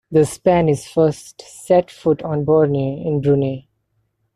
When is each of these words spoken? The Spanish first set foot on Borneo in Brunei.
The 0.09 0.25
Spanish 0.25 0.91
first 0.91 1.43
set 1.43 1.91
foot 1.91 2.23
on 2.23 2.43
Borneo 2.43 3.07
in 3.07 3.21
Brunei. 3.21 3.67